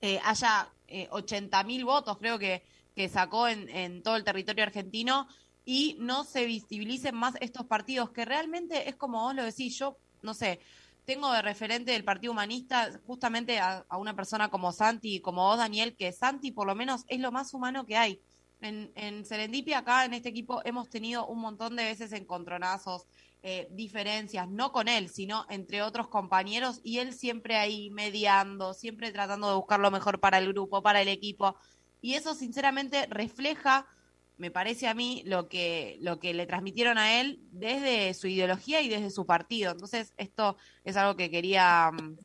eh, 0.00 0.18
haya 0.24 0.70
eh, 0.88 1.06
80.000 1.10 1.84
votos, 1.84 2.16
creo 2.16 2.38
que, 2.38 2.62
que 2.96 3.10
sacó 3.10 3.46
en, 3.46 3.68
en 3.68 4.02
todo 4.02 4.16
el 4.16 4.24
territorio 4.24 4.64
argentino, 4.64 5.28
y 5.66 5.96
no 6.00 6.24
se 6.24 6.46
visibilicen 6.46 7.14
más 7.14 7.34
estos 7.42 7.66
partidos, 7.66 8.08
que 8.10 8.24
realmente 8.24 8.88
es 8.88 8.96
como 8.96 9.20
vos 9.20 9.34
lo 9.34 9.44
decís, 9.44 9.78
yo, 9.78 9.98
no 10.22 10.32
sé, 10.32 10.60
tengo 11.04 11.32
de 11.32 11.42
referente 11.42 11.92
del 11.92 12.04
Partido 12.04 12.32
Humanista 12.32 12.90
justamente 13.06 13.58
a, 13.58 13.84
una 13.98 14.16
persona 14.16 14.48
como 14.48 14.72
Santi, 14.72 15.20
como 15.20 15.42
vos, 15.42 15.58
Daniel, 15.58 15.96
que 15.96 16.12
Santi 16.12 16.52
por 16.52 16.66
lo 16.66 16.74
menos 16.74 17.04
es 17.08 17.20
lo 17.20 17.32
más 17.32 17.54
humano 17.54 17.86
que 17.86 17.96
hay. 17.96 18.20
En, 18.60 18.90
en 18.94 19.24
Serendipia, 19.26 19.78
acá 19.78 20.04
en 20.04 20.14
este 20.14 20.30
equipo, 20.30 20.62
hemos 20.64 20.88
tenido 20.88 21.26
un 21.26 21.40
montón 21.40 21.76
de 21.76 21.84
veces 21.84 22.12
encontronazos, 22.12 23.06
eh, 23.42 23.68
diferencias, 23.72 24.48
no 24.48 24.72
con 24.72 24.88
él, 24.88 25.10
sino 25.10 25.44
entre 25.50 25.82
otros 25.82 26.08
compañeros, 26.08 26.80
y 26.82 26.96
él 26.96 27.12
siempre 27.12 27.56
ahí 27.56 27.90
mediando, 27.90 28.72
siempre 28.72 29.12
tratando 29.12 29.50
de 29.50 29.56
buscar 29.56 29.80
lo 29.80 29.90
mejor 29.90 30.18
para 30.18 30.38
el 30.38 30.48
grupo, 30.48 30.82
para 30.82 31.02
el 31.02 31.08
equipo. 31.08 31.54
Y 32.00 32.14
eso, 32.14 32.34
sinceramente, 32.34 33.06
refleja 33.10 33.86
me 34.36 34.50
parece 34.50 34.88
a 34.88 34.94
mí 34.94 35.22
lo 35.26 35.48
que, 35.48 35.98
lo 36.00 36.18
que 36.18 36.34
le 36.34 36.46
transmitieron 36.46 36.98
a 36.98 37.20
él 37.20 37.40
desde 37.52 38.12
su 38.14 38.26
ideología 38.26 38.80
y 38.80 38.88
desde 38.88 39.10
su 39.10 39.26
partido. 39.26 39.72
Entonces, 39.72 40.12
esto 40.16 40.56
es 40.84 40.96
algo 40.96 41.16
que 41.16 41.30
quería, 41.30 41.90
mm, 41.92 42.16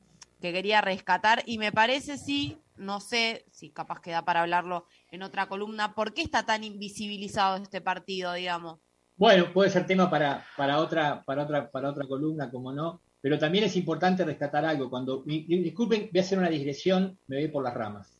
que 0.41 0.53
quería 0.53 0.81
rescatar 0.81 1.43
y 1.45 1.57
me 1.57 1.71
parece, 1.71 2.17
sí, 2.17 2.57
no 2.77 2.99
sé 2.99 3.45
si 3.51 3.69
capaz 3.69 4.01
queda 4.01 4.23
para 4.23 4.41
hablarlo 4.41 4.85
en 5.11 5.21
otra 5.21 5.47
columna, 5.47 5.93
¿por 5.93 6.13
qué 6.13 6.21
está 6.21 6.45
tan 6.45 6.63
invisibilizado 6.63 7.57
este 7.57 7.81
partido, 7.81 8.33
digamos? 8.33 8.79
Bueno, 9.17 9.51
puede 9.51 9.69
ser 9.69 9.85
tema 9.85 10.09
para, 10.09 10.45
para, 10.55 10.79
otra, 10.79 11.23
para, 11.23 11.43
otra, 11.43 11.69
para 11.69 11.89
otra 11.89 12.07
columna, 12.07 12.49
como 12.49 12.71
no, 12.71 13.01
pero 13.21 13.37
también 13.37 13.65
es 13.65 13.75
importante 13.75 14.23
rescatar 14.23 14.63
algo. 14.63 14.89
Cuando, 14.89 15.23
disculpen, 15.25 16.09
voy 16.11 16.19
a 16.19 16.23
hacer 16.23 16.37
una 16.37 16.49
digresión, 16.49 17.17
me 17.27 17.35
voy 17.35 17.49
por 17.49 17.63
las 17.63 17.73
ramas 17.73 18.18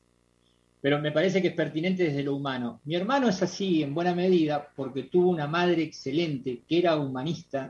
pero 0.81 0.99
me 0.99 1.11
parece 1.11 1.41
que 1.41 1.49
es 1.49 1.53
pertinente 1.53 2.03
desde 2.03 2.23
lo 2.23 2.35
humano. 2.35 2.79
Mi 2.85 2.95
hermano 2.95 3.27
es 3.27 3.41
así 3.41 3.83
en 3.83 3.93
buena 3.93 4.15
medida 4.15 4.69
porque 4.75 5.03
tuvo 5.03 5.29
una 5.29 5.47
madre 5.47 5.83
excelente 5.83 6.61
que 6.67 6.79
era 6.79 6.95
humanista, 6.95 7.69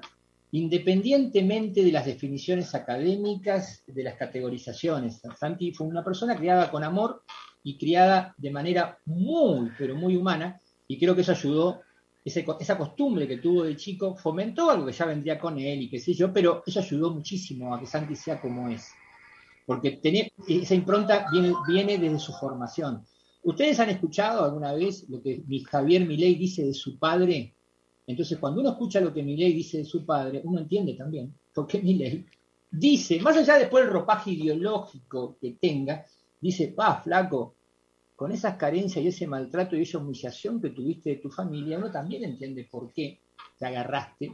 independientemente 0.51 1.83
de 1.83 1.91
las 1.91 2.05
definiciones 2.05 2.73
académicas, 2.75 3.83
de 3.87 4.03
las 4.03 4.15
categorizaciones. 4.15 5.21
Santi 5.39 5.71
fue 5.71 5.87
una 5.87 6.03
persona 6.03 6.35
criada 6.35 6.69
con 6.69 6.83
amor 6.83 7.23
y 7.63 7.77
criada 7.77 8.33
de 8.37 8.51
manera 8.51 8.97
muy, 9.05 9.69
pero 9.77 9.95
muy 9.95 10.15
humana, 10.15 10.59
y 10.87 10.97
creo 10.97 11.15
que 11.15 11.21
eso 11.21 11.31
ayudó, 11.31 11.81
esa 12.25 12.77
costumbre 12.77 13.27
que 13.27 13.37
tuvo 13.37 13.63
de 13.63 13.75
chico 13.75 14.15
fomentó 14.15 14.69
algo 14.69 14.85
que 14.85 14.91
ya 14.91 15.05
vendría 15.05 15.39
con 15.39 15.57
él 15.57 15.81
y 15.81 15.89
qué 15.89 15.99
sé 15.99 16.13
yo, 16.13 16.31
pero 16.31 16.63
eso 16.65 16.79
ayudó 16.79 17.11
muchísimo 17.11 17.73
a 17.73 17.79
que 17.79 17.85
Santi 17.85 18.15
sea 18.15 18.39
como 18.39 18.69
es 18.69 18.91
porque 19.69 19.99
esa 20.47 20.73
impronta 20.73 21.27
viene, 21.31 21.53
viene 21.67 21.99
desde 21.99 22.17
su 22.17 22.33
formación. 22.33 23.05
¿Ustedes 23.43 23.79
han 23.79 23.89
escuchado 23.89 24.43
alguna 24.43 24.73
vez 24.73 25.07
lo 25.09 25.21
que 25.21 25.43
Javier 25.69 26.07
Milei 26.07 26.33
dice 26.33 26.65
de 26.65 26.73
su 26.73 26.97
padre? 26.97 27.53
Entonces, 28.07 28.39
cuando 28.39 28.61
uno 28.61 28.71
escucha 28.71 28.99
lo 28.99 29.13
que 29.13 29.21
Milei 29.21 29.53
dice 29.53 29.77
de 29.77 29.85
su 29.85 30.07
padre, 30.07 30.41
uno 30.43 30.57
entiende 30.57 30.95
también 30.95 31.31
por 31.53 31.67
qué 31.67 31.83
Milei 31.83 32.25
dice, 32.71 33.19
más 33.19 33.37
allá 33.37 33.59
después 33.59 33.83
del 33.83 33.93
ropaje 33.93 34.31
ideológico 34.31 35.37
que 35.39 35.51
tenga, 35.61 36.03
dice, 36.41 36.69
pa, 36.69 37.03
flaco, 37.03 37.53
con 38.15 38.31
esas 38.31 38.55
carencias 38.55 39.05
y 39.05 39.09
ese 39.09 39.27
maltrato 39.27 39.75
y 39.75 39.83
esa 39.83 39.99
humillación 39.99 40.59
que 40.59 40.71
tuviste 40.71 41.11
de 41.11 41.15
tu 41.17 41.29
familia, 41.29 41.77
uno 41.77 41.91
también 41.91 42.23
entiende 42.23 42.67
por 42.71 42.91
qué 42.91 43.19
te 43.59 43.67
agarraste 43.67 44.33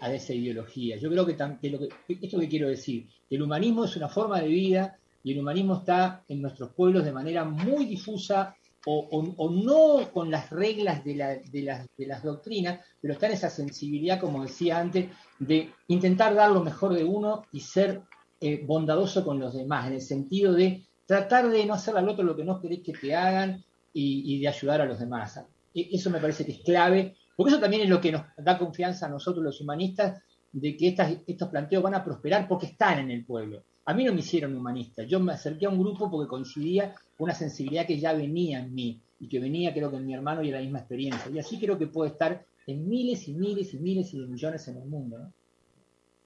a 0.00 0.12
esa 0.12 0.34
ideología. 0.34 0.96
Yo 0.96 1.10
creo 1.10 1.26
que, 1.26 1.36
que, 1.36 1.70
lo 1.70 1.78
que 1.78 1.88
esto 2.08 2.38
que 2.38 2.48
quiero 2.48 2.68
decir, 2.68 3.08
el 3.30 3.42
humanismo 3.42 3.84
es 3.84 3.96
una 3.96 4.08
forma 4.08 4.40
de 4.40 4.48
vida 4.48 4.98
y 5.22 5.32
el 5.32 5.40
humanismo 5.40 5.76
está 5.76 6.24
en 6.28 6.42
nuestros 6.42 6.70
pueblos 6.72 7.04
de 7.04 7.12
manera 7.12 7.44
muy 7.44 7.86
difusa 7.86 8.56
o, 8.86 9.50
no 9.50 10.10
con 10.10 10.30
las 10.30 10.50
reglas 10.50 11.04
de, 11.04 11.14
las, 11.14 12.22
doctrinas, 12.22 12.80
pero 13.00 13.14
está 13.14 13.26
en 13.26 13.32
esa 13.32 13.50
sensibilidad, 13.50 14.18
como 14.18 14.42
decía 14.42 14.78
antes, 14.78 15.10
de 15.38 15.70
intentar 15.88 16.34
dar 16.34 16.50
lo 16.50 16.62
mejor 16.62 16.94
de 16.94 17.04
uno 17.04 17.44
y 17.52 17.60
ser 17.60 18.02
eh, 18.40 18.62
bondadoso 18.64 19.24
con 19.24 19.38
los 19.38 19.54
demás, 19.54 19.86
en 19.86 19.94
el 19.94 20.00
sentido 20.00 20.54
de 20.54 20.82
tratar 21.04 21.50
de 21.50 21.66
no 21.66 21.74
hacer 21.74 21.96
al 21.96 22.08
otro 22.08 22.24
lo 22.24 22.36
que 22.36 22.44
no 22.44 22.60
querés 22.60 22.80
que 22.80 22.92
te 22.92 23.14
hagan 23.14 23.62
y, 23.92 24.34
y 24.34 24.40
de 24.40 24.48
ayudar 24.48 24.80
a 24.80 24.86
los 24.86 24.98
demás. 24.98 25.38
E, 25.74 25.88
eso 25.92 26.08
me 26.08 26.20
parece 26.20 26.46
que 26.46 26.52
es 26.52 26.60
clave 26.60 27.16
porque 27.36 27.52
eso 27.52 27.60
también 27.60 27.82
es 27.82 27.88
lo 27.88 28.00
que 28.00 28.12
nos 28.12 28.22
da 28.36 28.58
confianza 28.58 29.06
a 29.06 29.08
nosotros 29.08 29.44
los 29.44 29.60
humanistas 29.60 30.22
de 30.52 30.76
que 30.76 30.94
estos 31.26 31.48
planteos 31.48 31.82
van 31.82 31.94
a 31.94 32.04
prosperar 32.04 32.48
porque 32.48 32.66
están 32.66 32.98
en 32.98 33.10
el 33.10 33.24
pueblo. 33.24 33.62
A 33.84 33.94
mí 33.94 34.04
no 34.04 34.12
me 34.12 34.20
hicieron 34.20 34.56
humanista, 34.56 35.02
yo 35.04 35.20
me 35.20 35.32
acerqué 35.32 35.66
a 35.66 35.70
un 35.70 35.80
grupo 35.80 36.10
porque 36.10 36.28
coincidía 36.28 36.94
con 37.16 37.24
una 37.24 37.34
sensibilidad 37.34 37.86
que 37.86 37.98
ya 37.98 38.12
venía 38.12 38.60
en 38.60 38.74
mí 38.74 39.00
y 39.18 39.28
que 39.28 39.40
venía 39.40 39.72
creo 39.72 39.90
que 39.90 39.96
en 39.96 40.06
mi 40.06 40.14
hermano 40.14 40.42
y 40.42 40.48
en 40.48 40.54
la 40.54 40.60
misma 40.60 40.78
experiencia. 40.80 41.30
Y 41.30 41.38
así 41.38 41.58
creo 41.58 41.78
que 41.78 41.86
puede 41.86 42.10
estar 42.10 42.44
en 42.66 42.88
miles 42.88 43.26
y 43.28 43.34
miles 43.34 43.74
y 43.74 43.78
miles 43.78 44.14
y 44.14 44.20
de 44.20 44.26
millones 44.26 44.68
en 44.68 44.76
el 44.76 44.88
mundo. 44.88 45.32